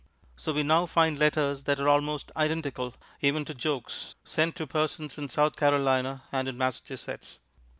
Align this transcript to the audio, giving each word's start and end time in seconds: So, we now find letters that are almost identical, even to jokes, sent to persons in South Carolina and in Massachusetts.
So, 0.35 0.51
we 0.51 0.63
now 0.63 0.87
find 0.87 1.19
letters 1.19 1.65
that 1.65 1.79
are 1.79 1.87
almost 1.87 2.31
identical, 2.35 2.95
even 3.21 3.45
to 3.45 3.53
jokes, 3.53 4.15
sent 4.25 4.55
to 4.55 4.65
persons 4.65 5.19
in 5.19 5.29
South 5.29 5.55
Carolina 5.55 6.23
and 6.31 6.47
in 6.47 6.57
Massachusetts. 6.57 7.37